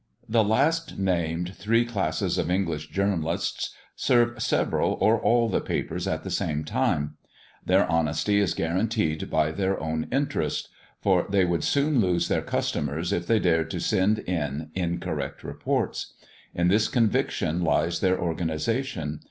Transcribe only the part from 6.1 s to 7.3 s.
the same time.